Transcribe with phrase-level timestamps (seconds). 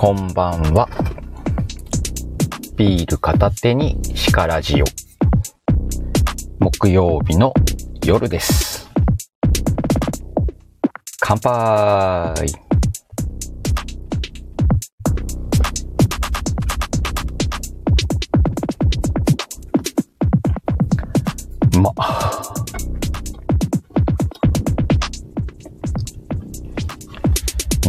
[0.00, 0.88] こんばんは。
[2.76, 4.84] ビール片手にシカラジオ。
[6.60, 7.52] 木曜日の
[8.04, 8.88] 夜です。
[11.18, 12.67] 乾杯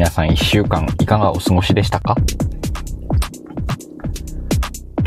[0.10, 2.16] 皆さん一週間いかがお過ごしでしたか？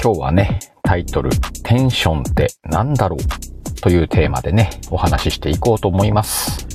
[0.01, 1.31] 今日はね、タイトル、
[1.65, 6.69] テンションって何だろうというテーマでね、お話ししていこうと思います。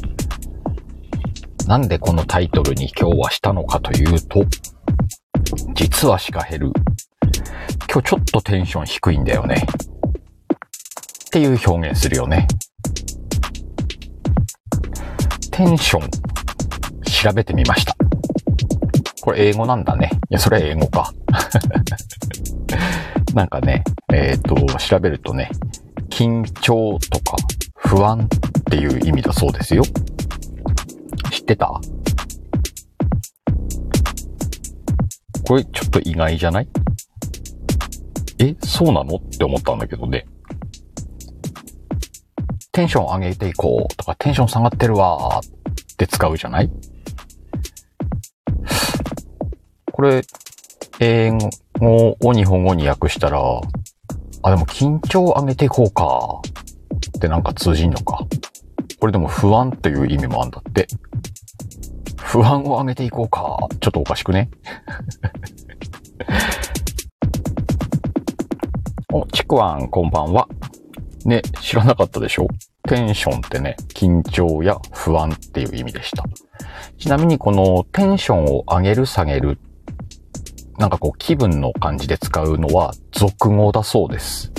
[1.67, 4.43] なんでこのタイトルに今日はしたのかというと、
[5.73, 6.73] 実はシカヘル、
[7.89, 9.65] 今日ちょっとテンション低いんだよね。
[11.27, 12.45] っていう表現するよね。
[15.49, 16.09] テンション、
[17.05, 17.96] 調べてみました。
[19.27, 20.09] これ英語なんだね。
[20.29, 21.13] いや、それは英語か。
[23.35, 23.83] なんかね、
[24.13, 25.49] えっ、と、調べるとね、
[26.09, 27.35] 緊張とか
[27.75, 29.83] 不安っていう意味だそうですよ。
[31.29, 31.77] 知ってた？
[35.45, 36.67] これちょっと意外じゃない？
[38.39, 39.17] え、そうなの？
[39.17, 40.25] って思ったんだけどね。
[42.71, 46.71] テンション上げていこうとか、テンション下がってるわーって使うじゃない？
[49.97, 50.21] これ、
[50.99, 51.31] 英
[51.79, 53.39] 語を日本語に訳したら、
[54.43, 56.39] あ、でも緊張を上げていこうか。
[57.17, 58.27] ってなんか通じんのか。
[58.99, 60.85] これでも不安っていう意味もあんだって。
[62.15, 63.57] 不安を上げていこうか。
[63.79, 64.51] ちょっとおかしくね
[69.11, 70.47] お、ちくわん、こんばんは。
[71.25, 72.47] ね、知らなかったでしょ？
[72.87, 76.23] テンションってね、緊張や不安っていう意味でした。
[76.99, 79.57] ちなみにこのテンションを上げる下げる
[80.77, 84.51] なんかこう気分の感じで使うのは俗語だそうです。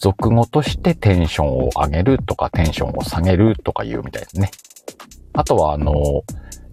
[0.00, 4.50] 俗語としてテンションを上げるとかテンションを下げるとか言うみたいですね。
[5.32, 5.92] あとはあの、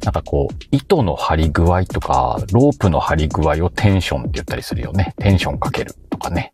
[0.03, 5.13] なんかこう、糸の張り具合とか、ロープの張り具合をテンションって言ったりするよね。
[5.17, 6.53] テンションかけるとかね。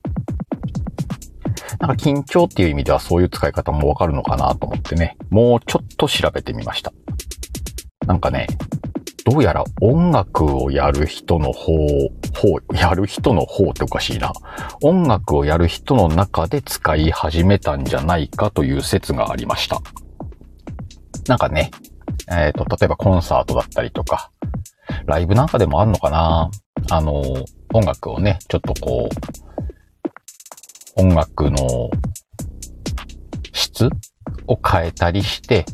[1.80, 6.94] なんか緊張っていう意味ではそういう使い方もわかるのかなと思ってね、もうちょっと調べてみました。
[8.06, 8.48] なんかね、
[9.30, 11.78] どうやら音楽をやる人の方、
[12.34, 14.34] 方、やる人の方っておかしいな。
[14.82, 19.84] 音楽をやる人の中で使い始めたんじゃないかという説がありました。
[21.28, 21.70] なんかね、
[22.28, 24.32] えっ、と、例えばコンサートだったりとか、
[25.06, 26.50] ライブなんかでもあるのかな
[26.90, 27.22] あの、
[27.72, 29.10] 音楽をね、ちょっとこ
[30.98, 31.92] う、音楽の
[33.54, 33.90] 質
[34.48, 35.66] を変えたりして、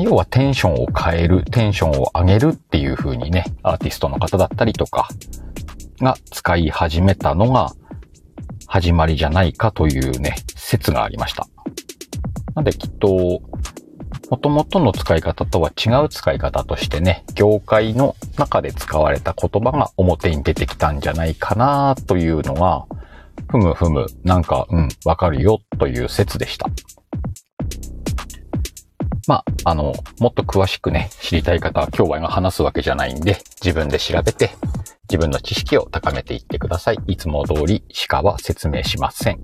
[0.00, 5.08] 要はテンションを変える、テンションを上げるっていう風にね、アーティストの方だったりとか
[6.00, 7.72] が使い始めたのが
[8.66, 11.46] 始まりじゃないかというね、説がありました。
[12.54, 13.42] なんできっと、
[14.30, 22.86] 元々の使い方とは違う使い方としてね、業界の中で使われた言葉が表に出てきたんじゃないかなというのが、
[23.50, 26.70] ふむふむ、なんか、うん、わかるよという説でした。
[29.28, 34.50] まあ、あの、もっと詳しくね、知りたい方は今日は今話すわけじゃないんで、自分で調べて、
[35.08, 36.98] 自分の知識を高めていってください。
[37.06, 39.40] いつも通り、鹿は説明しません。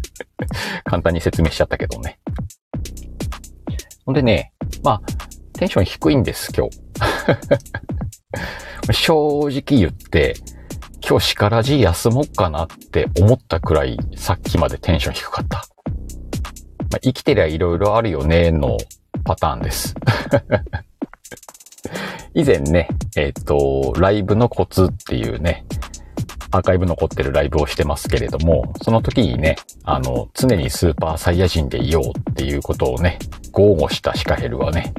[0.84, 2.18] 簡単に説明しちゃったけどね。
[4.04, 4.52] ほんでね、
[4.82, 5.02] まあ、
[5.54, 6.80] テンション低いんです、今日。
[8.92, 10.34] 正直言って、
[11.06, 15.64] 今日叱らじ休もうかなって思ったくらい、さっきまでテンション低かった。
[16.90, 18.76] まあ、生きてりゃ色々あるよね、の
[19.24, 19.94] パターンです。
[22.34, 25.64] 以前ね、えっ、と、ライブのコツっていうね、
[26.52, 33.18] アーカイブ残ってるライブをしてますけれども、その時にね、あの、常にスーパーサイヤ人でいようっていうことをね、
[33.52, 34.92] 豪語したシカヘルはね、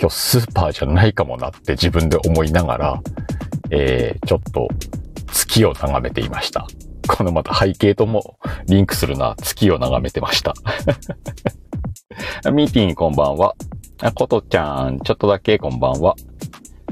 [0.00, 3.02] 今日スーパーじゃないかもなって自分で思いながら、
[3.70, 4.68] えー、ちょっと
[5.32, 6.66] 月を眺めていました。
[7.06, 10.54] このまた背景ともリンクするな月を眺めてました。
[12.50, 13.54] ミーティンこんばんは。
[14.00, 16.14] あことちゃん、ちょっとだけこんばんは。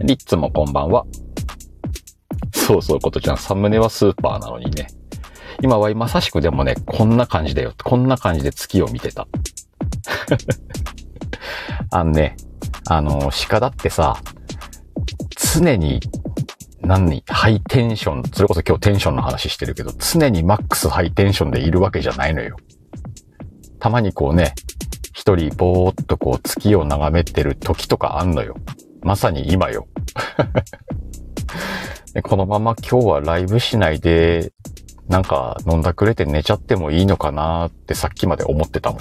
[0.03, 1.05] リッツもこんばんは。
[2.53, 4.87] そうそう、ことちゃん、サムネはスーパーなのにね。
[5.63, 7.73] 今はまさしくでもね、こんな感じだよ。
[7.83, 9.29] こんな感じで月を見てた。
[11.91, 12.37] あのね、
[12.89, 14.17] あの、鹿だってさ、
[15.37, 16.01] 常に、
[16.85, 22.57] 何ハイテンション、それこそ今日テンションの話してるけど、常にマックスハイテンションでいるわけじゃないのよ。
[23.79, 24.55] たまにこうね、
[25.13, 28.57] 一人ぼーっとこう月を眺めてる時とかあんのよ。
[29.03, 29.87] まさに今よ。
[32.23, 34.53] このまま今日はライブしないで、
[35.09, 39.01] なんか飲んだくれて寝ちゃってもいいのかなってさっきまで思ってたもん。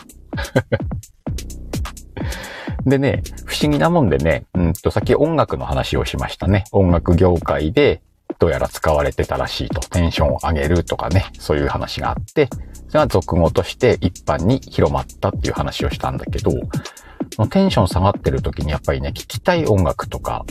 [2.85, 6.65] でね、不思議なもんでね、うんと、さっき音楽の話をしましたね。
[6.71, 8.01] 音楽業界で
[8.39, 9.80] どうやら使われてたらしいと。
[9.89, 12.50] テンションを上げるとかね、そういう話があって、
[12.89, 16.51] それが俗語として一般に広まったっていう話をしたんだけど、
[17.50, 20.45] テンション下がってる時にやっぱりね、聴きたい音楽とか、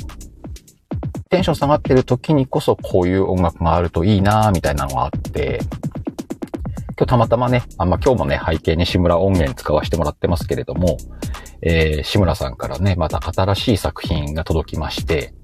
[1.28, 5.60] テンション下がってる時にこそこういう音楽があるといいなみたいなのがあって、
[7.02, 10.98] 今日たまたまね、あまあ、今日もね、背景に志村音源使わせてもらってますけれども、
[11.60, 15.34] えー、志村さんからね、また新しい作品が届きまして、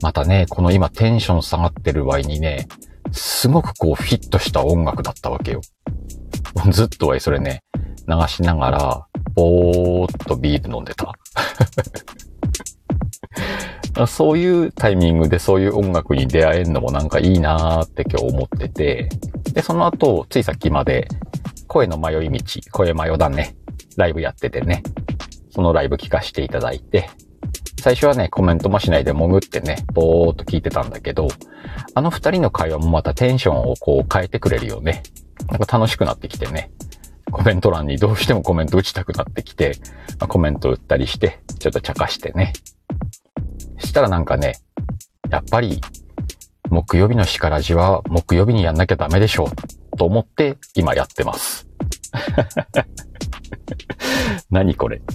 [0.00, 2.68] またね、この今テンション下がってる場合にね、
[3.12, 5.60] すごくこうフィットした音楽だったわけよ。
[6.72, 7.64] ずっとはそれね、
[8.08, 11.12] 流しながら、ぼーっとビール飲んでた。
[14.06, 19.10] そういうタイミングでそういう音楽に出会えるのもなんかいいなーって今日思ってて、
[19.58, 21.08] で、その後、ついさっきまで、
[21.66, 23.56] 声の迷い道、声迷だね、
[23.96, 24.84] ライブやっててね、
[25.50, 27.10] そのライブ聞かせていただいて、
[27.80, 31.26] 最初はね、コメントもしないで潜ってね、ぼーっと聞いてたんだけど、
[31.92, 35.02] あの二人の会話もまたテンションをこう変えてくれるよね。
[35.48, 36.70] なんか楽しくなってきてね。
[37.32, 39.72] コメント欄にどうしてもコメント打ちたくなってきて、
[40.20, 42.52] まあ、コメント打ったりして、ちょっと茶化してね。
[43.80, 44.54] したらなんかね、
[45.28, 45.80] やっぱり、
[46.70, 49.50] 木曜日の叱らじは木曜日にやんなきゃダメでしょ
[49.92, 51.66] う、と思って今やってます。
[54.50, 55.00] 何これ。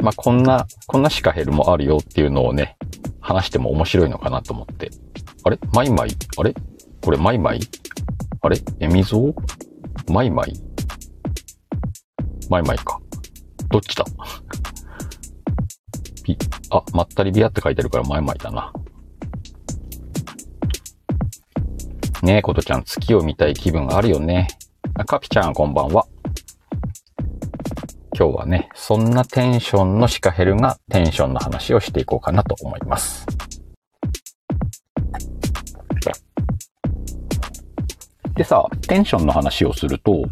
[0.00, 2.78] まあ、こんな、こんなシカヘルもあるよっていうのをね、
[3.20, 4.90] 話しても面白いのかなと思って。
[5.44, 5.58] あれ？
[5.74, 6.10] マイマイ？
[6.38, 6.54] あれ？
[7.02, 7.60] これマイマイ？
[8.40, 8.58] あれ？
[8.80, 9.34] エミゾー？
[10.12, 10.54] マイマイ？
[12.48, 12.98] マイマイか。
[13.68, 14.04] どっちだ？
[16.22, 16.36] ピ、
[16.70, 18.72] あ、まったりビアって書いてるからマイマイだな。
[22.22, 24.48] ねえ、ことちゃん、月を見たい気分があるよね。
[25.06, 26.06] カピちゃん、こんばんは。
[28.18, 33.24] 今日はね、そんなテンションのシカヘルがテンションの話をしていこうかなと思います。
[38.34, 40.24] でさ、テンションの話をすると、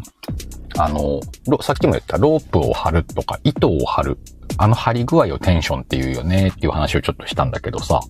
[0.77, 1.19] あの、
[1.61, 4.17] さっきも言ったロープを張るとか糸を張る。
[4.57, 8.01] あの張り具合をテンションって言うよねっていう話をちょっとしたんだけどさ、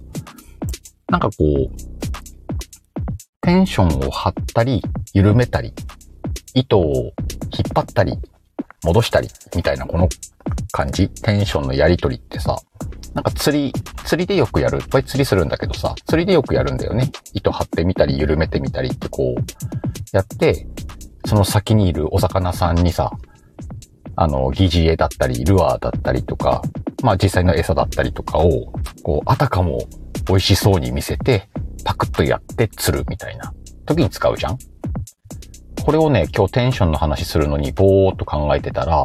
[1.10, 1.70] なんかこう、
[3.42, 4.82] テンションを張ったり、
[5.14, 5.74] 緩めたり、
[6.54, 7.14] 糸を引っ
[7.74, 8.18] 張ったり、
[8.84, 10.08] 戻したり、みたいなこの
[10.72, 12.58] 感じ、テンションのやりとりってさ、
[13.14, 13.74] なんか釣り、
[14.06, 14.80] 釣りでよくやる。
[14.80, 17.12] いっぱい釣りするんだけどさ、釣りでよくやるんだよね。
[17.34, 20.68] 糸張ってみたり、緩めてみたりってこう、やって、
[21.30, 23.12] その先にいるお魚さんにさ、
[24.16, 26.64] あの、疑似餌だったり、ルアーだったりとか、
[27.04, 28.74] まあ実際の餌だったりとかを、
[29.04, 29.88] こう、あたかも
[30.28, 31.48] 美味しそうに見せて、
[31.86, 33.54] パクッとやって釣るみたいな
[33.86, 34.58] 時に使うじゃん？
[35.86, 39.04] これをね、今日テンションの話するのにぼーっと考えてたら、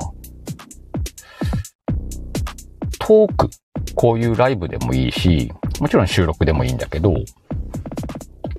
[2.98, 3.50] トーク、
[3.94, 7.14] こういうライブでもいいし、もちろん収録でもいいんだけど、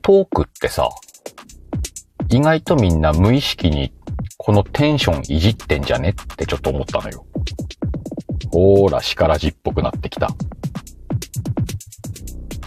[0.04, 0.88] トークってさ、
[2.30, 3.94] 意外とみんな無意識に
[4.38, 7.26] このテンションいじってんじゃねってちょっと思ったのよ。
[8.52, 10.30] ほーら、しからじっぽくなってきた。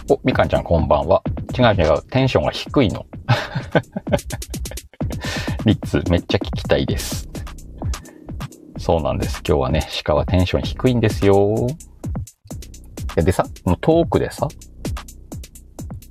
[0.09, 1.21] お、みかんちゃんこんばんは。
[1.57, 3.05] 違う違う、テンションが低いの。
[5.65, 7.27] リッツ、めっちゃ聞きたいです。
[8.77, 9.41] そうなんです。
[9.47, 11.67] 今日はね、鹿はテンション低いんですよ。
[13.15, 14.47] でさ、このトークでさ、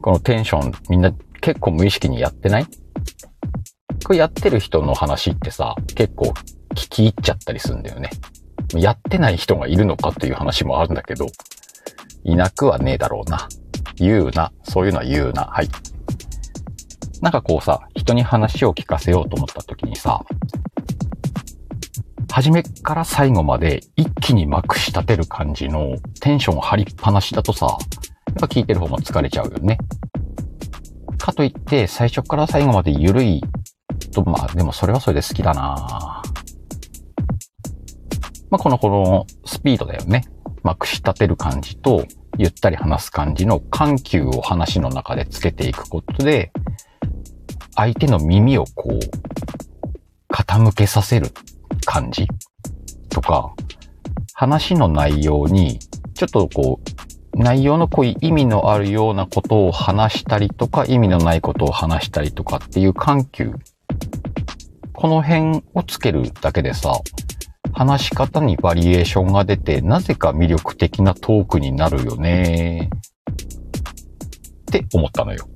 [0.01, 2.67] このテンションみんな結構無意識にやってない？
[4.09, 6.31] これやってる人の話ってさ、結構
[6.71, 8.09] 聞き入っちゃったりするんだよね。
[8.75, 11.27] やってない人がいるのかっていう話もあるんだけど、
[12.25, 13.51] いなくはねえだろうな。
[13.97, 14.51] 言うな。
[14.63, 15.45] そういうのは言うな。
[15.45, 15.69] はい。
[17.21, 20.25] なんかこうさ、人に話を聞かせようと思った時にさ、
[22.33, 27.77] 初めから最後まで一気にまくし立てる感じのテンション張りっぱなしだとさ、
[28.29, 29.77] やっぱ聞いてる方も疲れちゃうよね。
[31.19, 33.43] かといって最初から最後まで緩い
[34.13, 36.23] と、まあでもそれはそれで好きだな
[38.51, 40.25] まあこのこのスピードだよね。
[40.63, 42.05] まくし立てる感じと、
[42.37, 46.53] ゆったり話す感じの緩急を話の中でつけていくことで、
[47.75, 51.29] 相手の耳をこう、傾けさせる
[51.85, 52.27] 感じ
[53.09, 53.55] とか、
[54.35, 55.79] 話の内容に、
[56.15, 56.81] ちょっとこ
[57.35, 63.53] う、内容の濃い意味のあるようなことを話したりとか、意味のないことを話したりとかっていう緩急。
[65.01, 66.93] この辺をつけるだけでさ、
[67.73, 72.91] 話し方にバリエーションが出て、なぜか魅力的なトークになるよね。
[73.31, 75.47] って思ったのよ。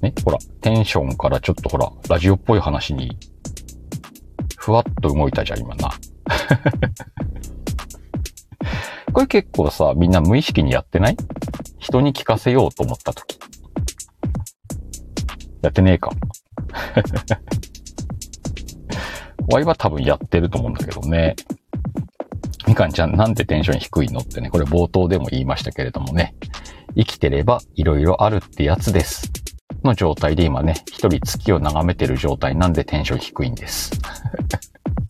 [0.00, 3.18] ね、ほら、テンションからちょっとほら、ラジオっぽい話に、
[4.56, 5.90] ふわっと動いたじゃん、今な。
[9.12, 11.16] これ結構さ、みんな無意識にやってない？
[11.80, 13.40] 人に聞かせようと思った時。
[15.66, 16.10] やってねえか。
[19.52, 21.34] ワイは多分やってると思うんだけどね。
[22.68, 26.36] みかんちゃんなんでテンション低いのってね、これ冒頭でも言いましたけれどもね。
[26.96, 29.32] 生きてれば色々あるってやつです。
[29.82, 33.90] の状態で今ね、一人月を眺めてる状態なんでテンション低いんです。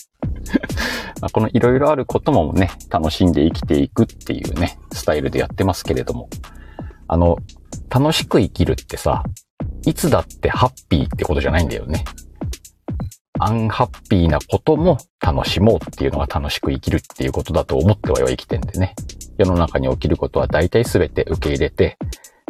[1.33, 6.31] この色々あることもね、楽しんで生きていくっていうね、スタイルでやってますけれども。
[7.09, 7.37] あの、
[7.91, 9.23] 楽しく生きるってさ、
[9.87, 12.05] いつだってハッピーってことじゃないんだよね。
[13.39, 18.95] アンハッピーなことも楽しもうっていうのが楽しく生きるっていうことだと思っては生きてんでね。
[19.39, 21.99] 世の中に起きることは大体全て受け入れて、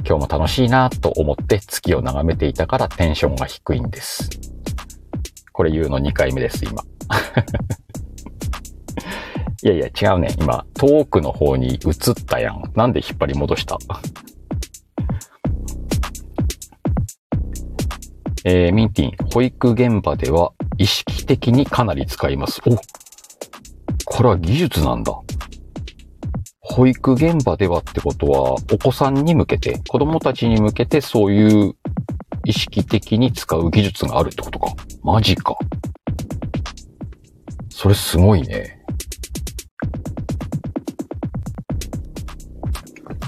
[0.07, 4.31] 今日も楽しいなと思って月を眺めていたからテンションが低いんです。
[5.53, 6.83] これ言うの2回目です、今。
[9.63, 10.35] いやいや、違うね。
[10.39, 12.63] 今、遠くの方に移ったやん。
[12.75, 13.77] なんで引っ張り戻した？
[18.49, 22.61] えー、ミンティン、保育現場では意識的にかなり使います。
[22.65, 22.77] お
[24.05, 25.21] これは技術なんだ。
[26.61, 31.75] 保育現場ではってことは、お子さんに向けて、子供たちに向けてそういう
[32.45, 34.73] 意識的に使う技術があるってことか。
[35.03, 35.57] マジか。
[37.69, 38.81] それすごいね。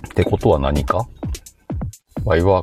[0.07, 1.09] ってことは何か？
[2.25, 2.63] ワイは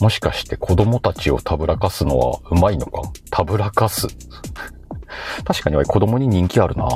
[0.00, 3.02] もしかして子供たちをたぶらかすのはうまいのか？
[3.30, 4.08] たぶらかす。
[5.44, 6.86] 確かに子供に人気あるな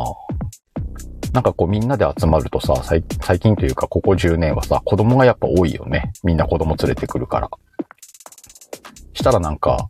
[1.33, 3.03] なんかこうみんなで集まるとさ、最
[3.39, 6.13] 近というかここ10年はさ、子供がやっぱ多いよね。
[6.25, 7.49] みんな子供連れてくるから。
[9.15, 9.87] したらなんか、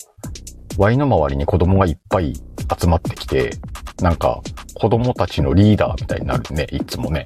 [0.76, 2.34] ワイの周りに子供がいっぱい
[2.78, 3.52] 集まってきて、
[4.02, 4.42] なんか
[4.74, 7.24] 子供たちのリーダーみたいになるね、いつもね。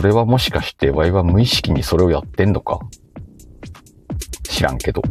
[0.00, 2.80] それはもしかしてワイは無意識にそれをやってんのか？
[4.44, 5.02] 知らんけど。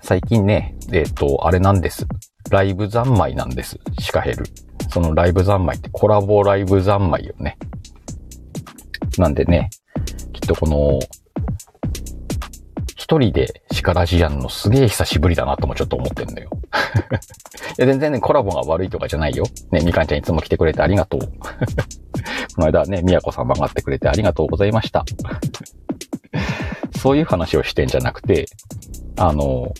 [0.00, 2.06] 最近ね、えっ、ー、と、あれなんです。
[2.50, 3.78] ライブ三昧なんです。
[4.00, 4.46] シカヘル。
[4.88, 7.58] そのライブ三昧ってコラボライブ三昧よね。
[9.18, 9.68] なんでね、
[10.32, 11.00] きっとこの、
[13.02, 16.50] 一人でシカラジアンのすげえ久しぶりだなともちょっと思ってんのよ。
[17.76, 19.44] いや、全然ね、コラボが悪いとかじゃないよ。
[19.72, 21.20] ね、みかんちゃんいつも来てくれてありがとう。
[22.54, 25.04] この間ね、みやこさん曲がってくれてありがとうございました。
[26.96, 28.46] そういう話をしてんじゃなくて、
[29.16, 29.74] あの、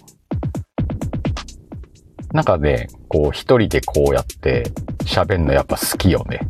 [2.33, 4.65] なんかね、こう一人でこうやって
[5.05, 6.41] 喋んのやっぱ好きよね。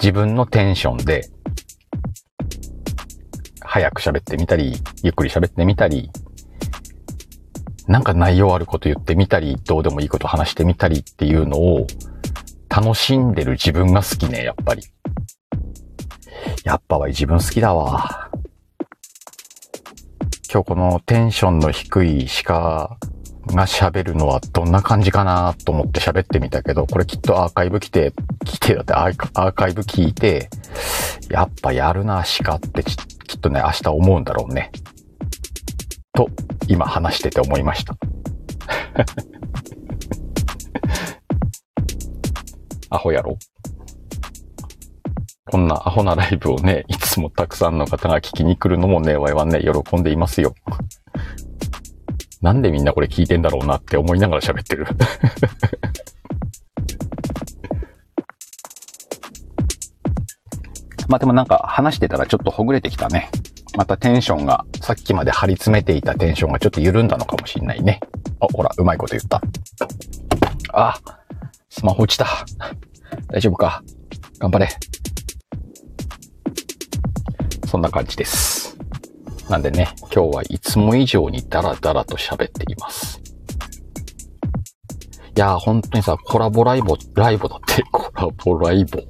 [0.00, 1.30] 自分のテンションで
[3.76, 6.10] 早く喋ってみたり、ゆっくり喋ってみたり、
[7.86, 11.86] なんか内容あること言ってみたり、どうでもいいこと話してみたりっていうのを
[12.70, 14.82] 楽しんでる自分が好きね、やっぱり。
[16.64, 18.30] やっぱは自分好きだわ。
[20.50, 22.96] 今日このテンションの低い鹿
[23.48, 28.14] が喋るのはどんな感じかなと思って喋ってみたけど、これきっとアーカイブ来て、
[28.46, 30.48] 来てだってアーカイブ聞いて、
[31.28, 32.82] やっぱやるな、鹿って
[33.26, 34.70] きっとね、明日思うんだろうね。
[36.12, 36.28] と、
[36.68, 37.96] 今話してて思いました。
[42.90, 43.36] アホやろ
[45.50, 50.54] こんなアホなライブをね、いつもたくさんの方が聞きに来るのもね、わいはね、喜んでいますよ。
[52.42, 54.86] なんでみんなこれ聞いてんだろうなって思いながら喋ってる。
[61.08, 63.30] まあでもなんか話してたらちょっとほぐれてきたね。
[63.76, 68.00] またテンションが、さっきまで張り詰めていたテンションがちょっと緩んだのかもしんないね。
[68.40, 69.42] あ、ほら、うまいこと言った。
[70.72, 70.98] あ、
[71.68, 72.26] スマホ落ちた。
[73.28, 73.82] 大丈夫か？
[74.38, 74.68] 頑張れ。
[77.66, 78.78] そんな感じです。
[79.50, 83.20] なんでね、今日はいつも以上にダラダラと喋っています。
[85.36, 89.06] いやー、本当にさ、コラボライブ、ライブだって、コラボライブ。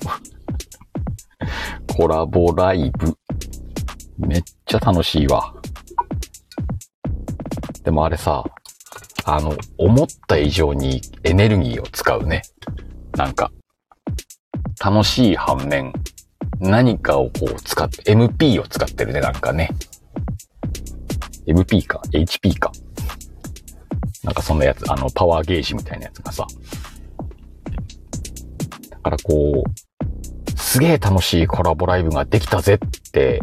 [1.97, 3.15] コラボライブ。
[4.19, 5.55] めっちゃ楽しいわ。
[7.85, 8.45] でもあれさ、
[9.25, 12.43] あの、思った以上にエネルギーを使うね。
[13.17, 13.51] なんか、
[14.85, 15.93] 楽しい反面、
[16.61, 19.71] 何かをこう使って、MP を使ってるね、なんかね。
[21.47, 22.73] MP か ?HP か
[24.25, 26.47] なんかそんなやつ、あの、パワーゲージみたいなやつがさ。
[28.91, 29.86] だからこう、
[30.77, 33.41] すげえ楽しいコラボライブができたぜって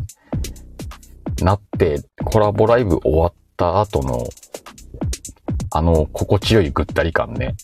[1.41, 4.23] なって、コラボライブ終わった後の、
[5.71, 7.55] あの、心地よいぐったり感ね。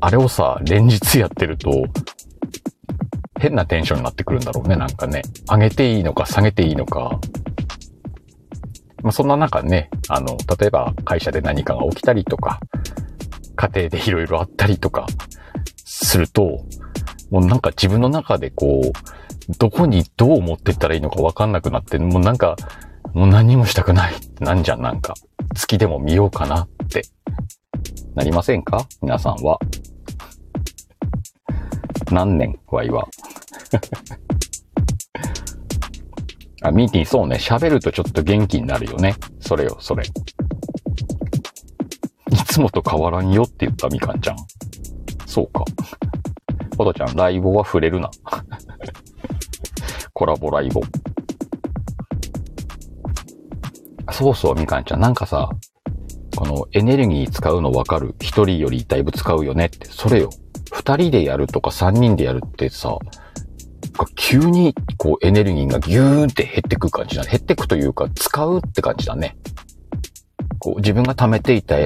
[0.00, 1.86] あれをさ、連日やってると、
[3.40, 5.22] 変なテンションになってくるんだろうね、なんかね。
[5.50, 7.18] 上げていいのか下げていいのか。
[9.02, 12.60] まあ、そんな中ね、あの、例えば会社で何かが起きたりとか、
[13.56, 15.06] 家庭でいろいろあったりとか、
[15.86, 16.66] すると、
[17.34, 18.92] もうなんか自分の中でこう、
[19.58, 22.54] どこにどう持ってったらいいのかわかんなくなって、もうなんか、
[23.12, 25.14] もう何もしたくないってなんじゃん、なんか。
[25.52, 27.02] 月でも見ようかなって。
[28.14, 28.86] なりませんか？
[29.02, 29.58] 皆さんは。
[32.12, 33.08] 何年ワイは？
[36.62, 37.38] あ、ミーティン、そうね。
[37.40, 39.16] 喋るとちょっと元気になるよね。
[39.40, 40.04] それよ、それ。
[42.30, 44.36] いつもと変わらんよって言ったみかんちゃん。
[45.26, 45.64] そうか。
[46.74, 48.10] ポトちゃん、ライボは触れるな。
[50.12, 50.82] コラボライボ。
[54.12, 55.00] そうそう、みかんちゃん。
[55.00, 55.48] なんかさ、
[56.36, 58.14] このエネルギー使うのわかる？
[58.20, 59.86] 一人よりだいぶ使うよねって。
[59.86, 60.30] それよ。
[60.72, 62.98] 二人でやるとか三人でやるってさ、
[64.16, 67.30] 急にこうエネルギーがギューンって減ってく感じだね。
[67.30, 69.36] 減ってくというか使うって感じだね。
[70.58, 71.76] こう自分が貯めていた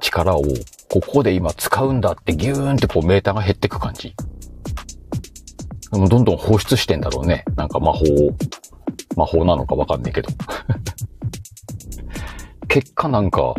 [0.00, 0.42] 力を
[0.90, 4.14] ここで今使うんだってギューンってこうメーターが減ってく感じ。
[5.94, 7.44] でもどんどん放出してんだろうね。
[7.54, 8.36] なんか魔法を。
[9.16, 10.28] 魔法なのかわかんないけど。
[12.66, 13.54] 結果なんか、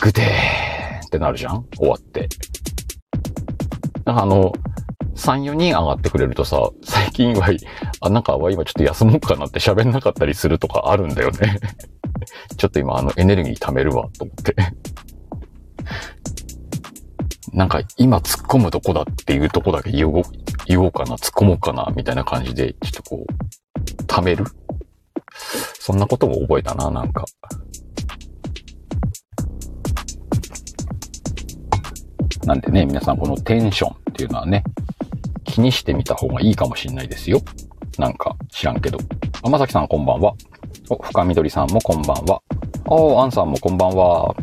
[0.00, 1.66] ぐでーってなるじゃん？
[1.76, 2.30] 終わって。
[4.06, 4.54] なんかあの、
[5.16, 7.54] 3、4人上がってくれるとさ、最近は、
[8.00, 11.58] あ、なんか今ちょっと休もうかなって喋んなかったりするとかあるんだよね
[12.56, 14.56] ちょっと今あのエネルギー貯めるわ、と思って
[17.56, 20.22] なんか今突っ込むとこだっていうとこだけ言おう、
[20.66, 24.44] 言おうかな、突っ込もうかな、みたいな感じで、ちょっとこう、貯める？
[25.80, 27.24] そんなことも覚えたな、なんか。
[32.44, 34.62] なんでね、皆さんこのテンションっていうのはね、
[35.44, 37.40] 気にしてみた方がいいかもしんないですよ。
[37.98, 38.98] なんか知らんけど。
[39.42, 40.34] 天崎さきさんこんばんは。
[40.90, 42.42] お、深緑さんもこんばんは。
[42.84, 44.36] おー、アンさんもこんばんは。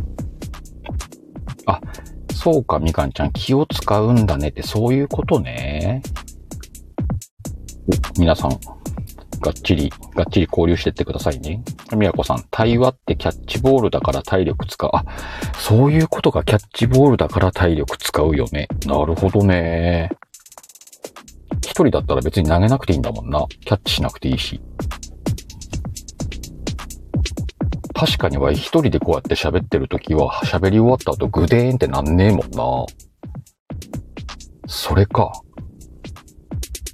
[1.67, 1.79] あ、
[2.43, 6.01] そうか、みかんちゃん気を使うんだねってそういうことね。
[7.87, 8.59] お、皆さん、
[9.39, 11.63] がっちり、がっちり交流してってくださいね。
[11.95, 14.89] みやこさん、対話ってキャッチボールだから体力使う。
[14.91, 15.05] あ、
[15.57, 18.67] そういうことがキャッチボールだから体力使うよね。
[18.85, 20.09] なるほどね。
[21.61, 23.45] 一人だったら別に投げなくていいんだもんな。
[23.47, 24.59] キャッチしなくていいし。
[27.93, 32.85] 確かには一人でこうやって喋ってる時は喋り終わった後グデーンってなんねえもんな。
[34.67, 35.31] それか。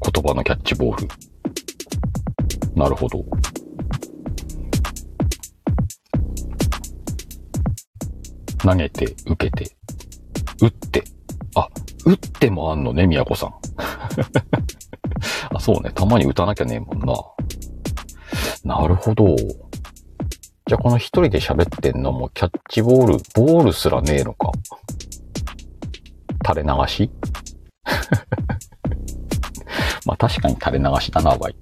[0.02, 1.08] 言葉のキャッチボール。
[2.76, 3.24] なるほど。
[8.60, 9.76] 投げて、受けて、
[10.62, 11.04] 打って。
[11.56, 11.70] あ、
[12.06, 13.54] 打ってもあんのね、宮子さん。
[15.56, 15.92] あ、そうね。
[15.94, 17.14] たまに打たなきゃねえもんな。
[18.64, 19.36] なるほど。
[20.70, 24.52] じゃあこの一人で喋ってんのもキャッチボール、ボールすらねえのか？
[26.48, 27.10] 垂れ流し？
[30.06, 31.56] まあ確かに垂れ流しだな、ワイ。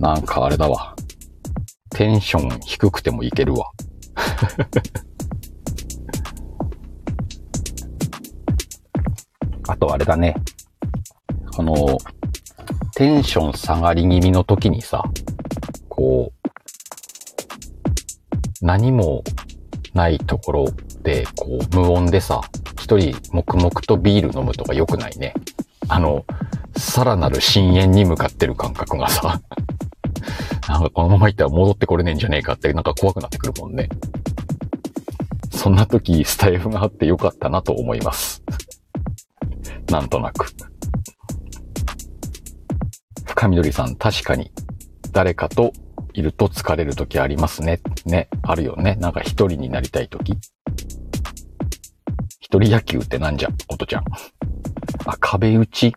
[0.00, 0.96] なんかあれだわ。
[1.90, 3.70] テンション低くてもいけるわ。
[9.68, 10.34] あとあれだね。
[11.54, 11.98] この、
[12.96, 15.04] テンション下がり気味の時にさ、
[15.96, 16.48] こう、
[18.60, 19.24] 何も
[19.94, 20.66] ないところ
[21.02, 22.42] で、こう、無音でさ、
[22.78, 25.32] 一人黙々とビール飲むとか良くないね。
[25.88, 26.24] あの、
[26.76, 29.40] さらなる深淵に向かってる感覚がさ、
[30.68, 33.88] なんかこのまま行ったら戻ってこれねえんじゃねえかってなんか怖くなってくるもんね。
[35.50, 38.42] そんな時、スタイフがあってよかったなと思います。
[39.90, 40.46] なんとなく。
[43.24, 44.52] 深緑さん、確かに、
[45.12, 45.72] 誰かと
[46.16, 47.80] いると疲れる時ありますね。
[48.06, 48.96] ね、あるよね。
[48.96, 50.32] なんか一人になりたい時。
[52.40, 54.04] 一人野球ってなんじゃ、ことちゃん。
[55.04, 55.94] あ、壁打ち。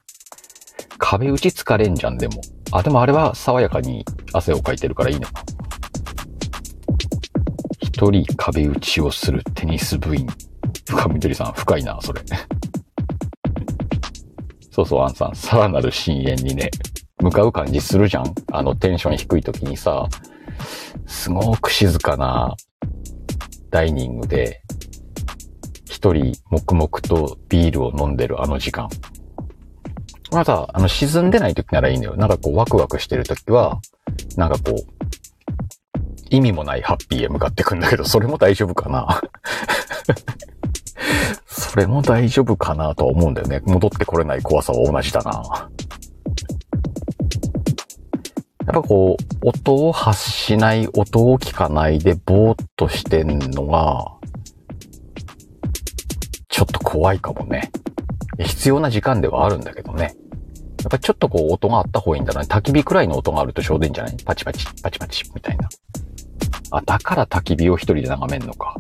[0.98, 2.42] 壁打ち疲れんじゃん、でも。
[2.74, 4.04] あ、でもあれは爽やかに
[4.34, 5.42] 汗をかいてるからいいのか。
[7.80, 10.28] 一人壁打ちをするテニス部員。
[10.90, 12.22] 深緑さん、深いな、それ。
[14.70, 16.70] そうそう、アンさん、さらなる深淵にね。
[17.22, 18.34] 向かう感じするじゃん？
[18.52, 20.08] あのテンション低い時にさ、
[21.06, 22.56] すごく静かな
[23.72, 24.62] ダイニングで、
[25.86, 28.90] 一人黙々とビールを飲んでるあの時間。
[30.32, 32.16] まだ、あの、沈んでない時ならいいのよ。
[32.16, 33.82] なんかこう、ワクワクしてる時は、
[34.38, 34.76] なんかこう、
[36.30, 39.22] 意味もないハッピーへ向かってくんだけど、それも大丈夫かな？
[41.48, 43.62] それも大丈夫かなとは思うんだよね。
[43.66, 45.70] 戻ってこれない怖さは同じだな。
[48.72, 54.06] やっぱこう、音を発しない、音を聞かないでぼーっとしてんのが、
[56.50, 57.72] ちょっと怖いかもね。
[58.38, 60.16] 必要な時間ではあるんだけどね。
[60.84, 62.44] やっぱちょっとこう音があった方がいいんだな。
[62.44, 64.18] 焚き火くらいの音があるとちょうどいいんじゃない？
[64.24, 65.68] パチパチ、パチパチ、みたいな。
[66.70, 68.76] あ、だから焚き火を一人で眺めんのか。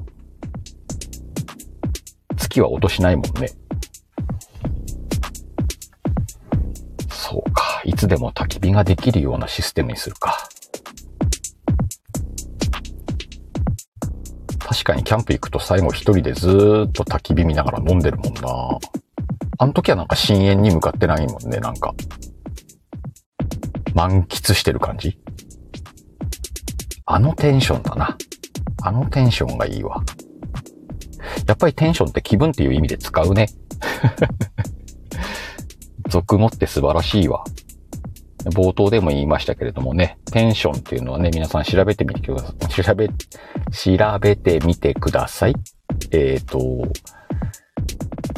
[2.38, 3.50] 月は音しないもんね。
[8.00, 10.48] つでも焚き火ができるようなシステムにするか。
[14.60, 18.80] 確かにキャンプ行くと最後一人でずーっと焚き火見ながら飲んでるもんな。
[19.58, 21.94] あの時はなんか深淵に向かってないもんね、なんか。
[23.94, 25.18] 満喫してる感じ？
[27.06, 28.18] あのテンションだな。
[28.82, 30.02] あのテンションがいいわ。
[31.46, 33.50] やっぱりテンションって気分っていう意味で使うね。
[36.08, 37.44] 俗語って素晴らしいわ。
[38.46, 42.68] 冒頭でも言いましたけれどもね、テンションっていうのはね、皆さん調べてみてください。
[42.84, 45.56] 調べ、調べてみてください。
[46.12, 46.60] えっ、ー、と、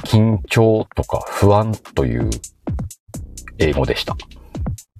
[0.03, 2.29] 緊張とか不安という
[3.59, 4.15] 英語でした。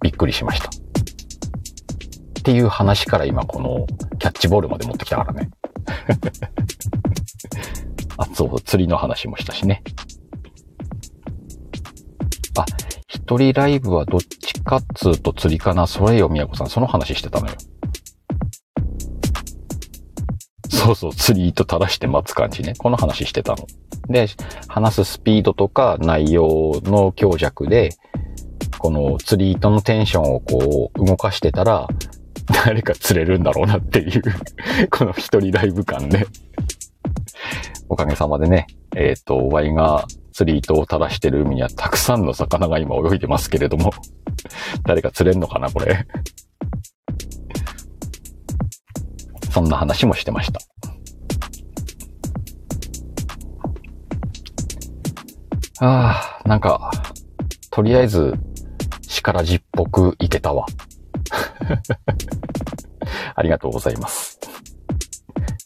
[0.01, 0.69] びっくりしました。
[0.69, 3.85] っていう話から今この
[4.17, 5.49] キャッチボールまで持ってきたからね。
[8.17, 9.83] あ、そう、釣りの話もしたしね。
[13.31, 16.69] 一人ライブはどっちかっつうと釣りかなそれよ、みやこさん。
[16.69, 17.53] その話してたのよ。
[20.67, 22.73] そうそう、釣り糸垂らして待つ感じね。
[22.77, 23.65] この話してたの。
[24.09, 24.27] で、
[24.67, 27.91] 話すスピードとか内容の強弱で、
[28.79, 31.87] この釣り糸のテンションをこう動かしてたら、
[32.65, 34.21] 誰か釣れるんだろうなっていう
[34.89, 36.25] この一人ライブ感ね
[37.87, 43.91] おかげさまでね、えっ、ー、と、ワイが釣り糸を垂らしてる海にはたくさんの魚が今泳いでますけれども
[44.85, 46.05] 誰か釣れんのかな、これ
[49.51, 50.61] そんな話もしてました。
[55.83, 56.91] ああ、なんか、
[57.71, 58.33] とりあえず、
[59.07, 60.65] 力じっぽくいけたわ。
[63.35, 64.39] ありがとうございます。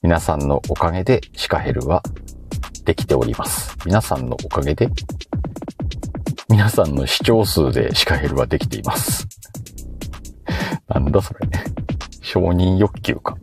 [0.02, 2.02] 皆さんのおかげでシカヘルは
[2.86, 3.76] できております。
[3.84, 4.88] 皆さんのおかげで、
[6.50, 9.28] 皆さんの視聴数でシカヘルはできています。
[10.88, 11.40] なんだそれ。
[12.22, 13.36] 承認欲求か。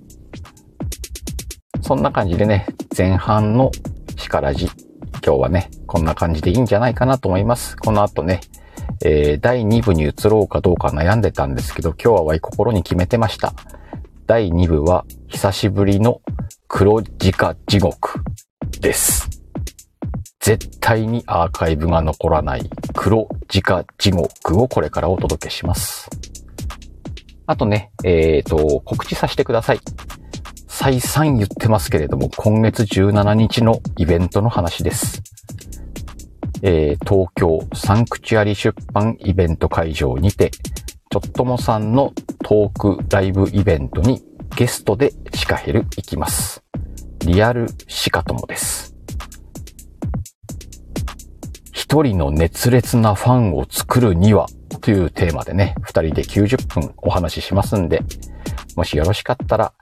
[1.81, 3.73] そんな感じでね、前半の
[4.17, 4.67] 力じ
[5.25, 7.77] 今日はね、こんな感じでいいんじゃないかなと思います。
[7.77, 8.41] この後ね、
[9.05, 13.55] えー、第2部に移ろうかどうか悩んでたんですけど、今日はわい心に決めてました。
[14.27, 16.21] 第2部は久しぶりの
[16.69, 18.23] 黒字化地獄
[18.81, 19.29] です。
[20.41, 26.11] 絶対にアーカイブが残らない黒字化地獄をこれからお届けします。
[27.47, 29.81] あとね、えっ、ー、と、告知させてください。
[30.67, 35.23] 再三言ってますけれども、今月17日のイベントの話です。
[36.63, 44.23] えー、東京サンクチュアリ出版イベント会場にて、ちょっともさんのトークライブイベントに
[44.57, 46.63] ゲストでシカヘル行きます。
[47.25, 48.97] リアルシカトモです。
[51.71, 54.49] 一人の熱烈なファンを作るには
[54.81, 58.03] というテーマでね、二人で90分お話ししますんで、
[58.75, 59.73] もしよろしかったら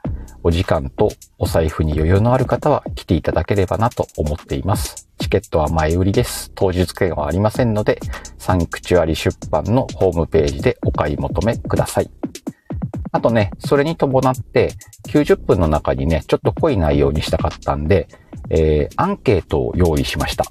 [0.42, 5.08] お時間とお財布に余裕のある方は来ていただければなと思っています。
[5.18, 6.52] チケットは前売りです。
[6.54, 8.00] 当日券はありませんので、
[8.36, 12.10] サンクチュアリ出版のホームページでお買い求めください。
[13.12, 14.74] あとね、それに伴って
[15.08, 18.08] 90分の中にね、ちょっと濃い内容にしたかったんで、
[18.50, 20.44] えー、アンケートを用意しました。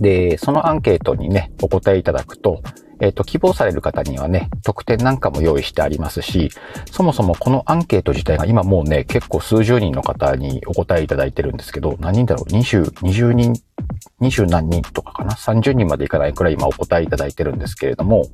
[0.00, 2.62] で、そのアンケートにね、お答えいただくと、
[3.00, 6.50] えっ、ー、と、希望される方にはね、特典なんかも用意してありますし、
[6.90, 13.52] そもそもこのアンケート自体が今もうね、結構数十人の方にお答えいただいてるんですけど、何人だろう ?20、20人、
[14.20, 18.26] 20何人とかかな ?30 人までいかないくらい今お答えいただいてるんですけれども、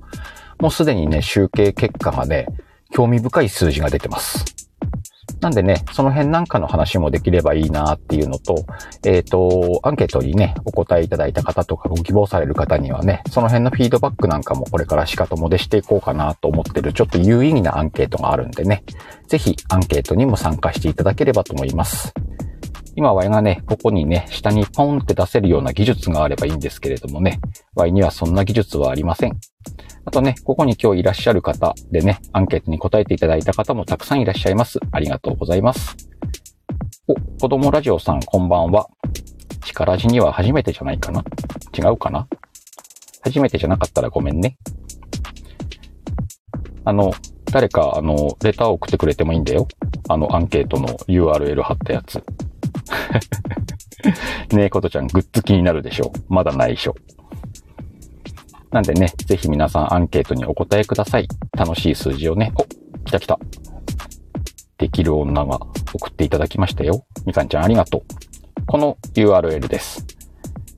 [0.61, 2.47] もうすでにね、集計結果がね、
[2.95, 4.45] 興味深い数字が出てます。
[5.41, 8.65] なんでね、その辺なんかの話もできればいいなっていうのと、
[9.05, 18.85] えっ、ー、と、アンケートにね、お答えいただいた方とかご希望される方にはね、その辺のフィードバックなんかもこれからしかともでしていこうかなと思ってる、ちょっと有意義なアンケートがあるんでね、
[19.27, 22.15] ぜひアンケートにも参加していただければと思います。
[22.97, 27.41] 今、ワイがね、ここにね、下にポンって出せるような技術があればいいんですけれどもね、
[27.75, 29.37] ワイにはそんな技術はありません。
[30.05, 34.79] あとね、ここに今日いらっしゃる方でね、アンケートに答えていただいた方もたくさんいらっしゃいます。
[34.93, 35.97] ありがとうございます。
[37.07, 38.89] お、子供ラジオさん、こんばんは。
[39.65, 41.25] 力地には初めてじゃないかな
[41.77, 42.29] 違うかな
[43.23, 44.59] 初めてじゃなかったらごめんね。
[46.85, 47.13] あの、
[47.51, 49.67] 誰か、あの、レターを送ってくれてもいいんだよ。
[50.09, 52.23] あの、アンケートの URL 貼ったやつ。
[54.55, 56.95] ねえ、ことちゃん、グッズ気になるでしょうまだ内緒。
[58.75, 61.29] なんでね、ぜひ皆さんアンケートにお答えください。
[61.57, 62.53] 楽しい数字をね。
[62.57, 62.65] お、
[63.05, 63.39] 来た来た。
[64.79, 65.61] できる女が
[65.93, 67.07] 送っていただきましたよ。
[67.25, 68.03] みかんちゃんありがとう。
[68.67, 70.05] この URL です。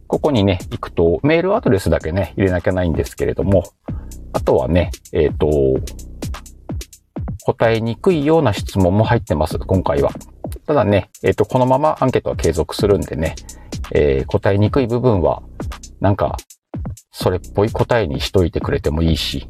[0.09, 3.65] ここにね、行くと、メールアドレスだけね、入れなきゃないんですけれども、
[4.35, 5.81] あとはね、えっ、ー、と、
[7.47, 10.11] 答えにくいような質問も入ってます、今回は。
[10.67, 13.37] ただね、えっ、ー、と、このままアンケートは継続するんでね、
[13.93, 15.43] えー、答えにくい部分は、
[15.99, 16.37] なんか、
[17.11, 19.49] それっぽい答えにしといてくれてもいいし、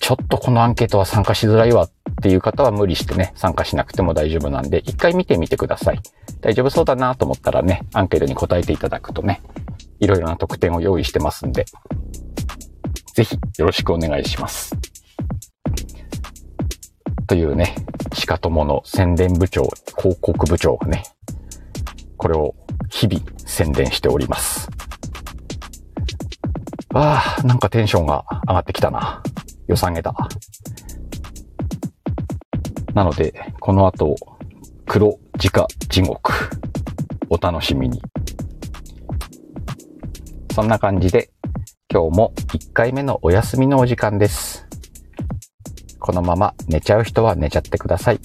[0.00, 1.90] ちょっとこのアンケートは参加しづらいわっ
[2.22, 6.00] ていう方は無理してね、参加しなくても大丈夫なんで、一回見てみてください。
[6.40, 9.42] 大丈夫そうだなと思ったらね、アンケートに答えていただくとね、
[9.98, 11.64] いろいろな特典を用意してますんで、
[13.14, 14.76] ぜひよろしくお願いします。
[17.26, 17.74] というね、
[18.12, 21.02] しかともの宣伝部長、広告部長がね、
[22.16, 22.54] これを
[22.90, 24.68] 日々宣伝しております。
[26.98, 29.22] ああ、なんかテンションが上がってきたな。
[29.66, 30.14] 予算げだ。
[32.94, 34.16] なので、この後、
[34.86, 36.32] 黒直地獄。
[37.28, 38.00] お楽しみに。
[40.54, 41.28] そんな感じで、
[41.92, 44.66] 今日も1回目のお休みのお時間です。
[45.98, 48.20] このまま寝ちゃう人は寝ちゃってください。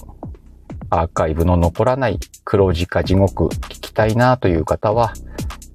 [0.88, 5.12] アーカイブの残らない黒字地獄聞きたいなという方は、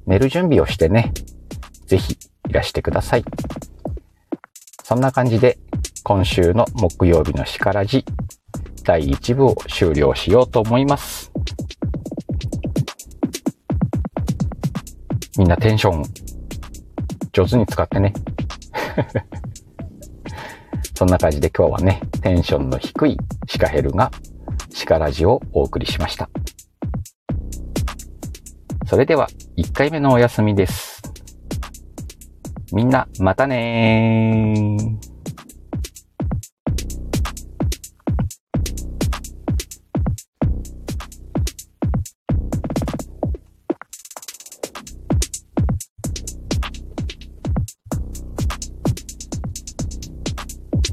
[0.08, 1.14] 寝る準備をしてね、
[1.86, 2.18] ぜひ
[2.58, 3.26] いらしてください。
[4.84, 5.60] そんな感じで、
[6.04, 8.04] 今週の木曜日のしからじ、
[8.84, 11.32] 第1部を終了しようと思います。
[15.38, 16.04] みんなテンション、
[17.32, 18.14] 上手に使ってね。
[20.96, 24.12] そんな感じで今日はね、テンションの低いシカヘルが
[24.72, 26.28] シカラジをお送りしました。
[28.88, 30.97] それでは1回目のお休みです。
[32.74, 35.07] みんな、またねー。